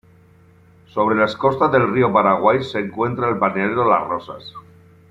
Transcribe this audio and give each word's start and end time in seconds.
Sobre 0.87 1.15
las 1.15 1.35
costas 1.35 1.71
del 1.71 1.93
Río 1.93 2.11
Paraguay 2.11 2.63
se 2.63 2.79
encuentra 2.79 3.29
el 3.29 3.35
balneario 3.35 3.87
las 3.87 4.07
Rosas. 4.07 4.51